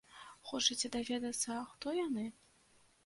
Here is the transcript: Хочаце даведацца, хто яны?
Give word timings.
Хочаце 0.51 0.91
даведацца, 0.95 1.59
хто 1.75 1.87
яны? 2.01 2.25